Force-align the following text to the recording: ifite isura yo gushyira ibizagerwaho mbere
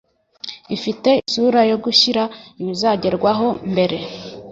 ifite 0.75 1.09
isura 1.27 1.61
yo 1.71 1.77
gushyira 1.83 2.23
ibizagerwaho 2.61 3.47
mbere 3.71 3.97